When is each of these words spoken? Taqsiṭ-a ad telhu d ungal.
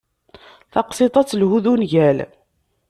Taqsiṭ-a 0.73 1.19
ad 1.21 1.27
telhu 1.27 1.59
d 1.63 1.65
ungal. 1.71 2.17